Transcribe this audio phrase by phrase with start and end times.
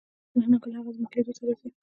[0.33, 1.69] کله نا کله هغه زمونږ لیدو ته راځي